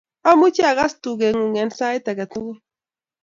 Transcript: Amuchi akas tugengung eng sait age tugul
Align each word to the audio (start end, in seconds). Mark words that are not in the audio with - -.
Amuchi 0.29 0.61
akas 0.71 0.93
tugengung 1.03 1.55
eng 1.61 1.73
sait 1.77 2.07
age 2.11 2.25
tugul 2.31 2.57